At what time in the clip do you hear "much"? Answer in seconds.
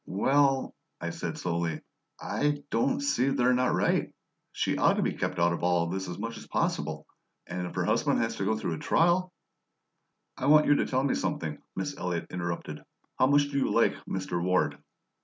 6.17-6.39, 13.27-13.51